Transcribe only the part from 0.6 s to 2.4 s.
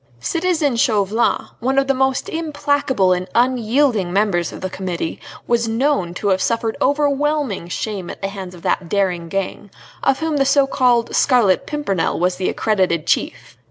Chauvelin, one of the most